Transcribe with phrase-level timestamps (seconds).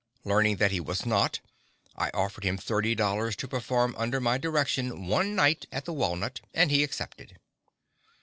[0.23, 1.41] Learning that he was not,
[1.95, 6.41] I offered him thirty dollars to perform under my direction one night at the Walnut,
[6.55, 7.37] and he accepted.